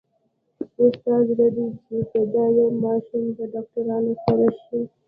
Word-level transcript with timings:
اوس 0.79 0.93
ستا 0.99 1.15
زړه 1.27 1.47
دی 1.55 1.67
چې 1.85 1.95
په 2.09 2.19
دا 2.33 2.45
يوه 2.55 2.69
ماشوم 2.83 3.23
په 3.35 3.43
ډاکټرانو 3.53 4.11
سر 4.23 4.39
شې. 4.63 4.79